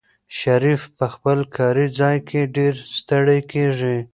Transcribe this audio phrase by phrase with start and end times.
[0.39, 3.97] شریف په خپل کاري ځای کې ډېر ستړی کېږي.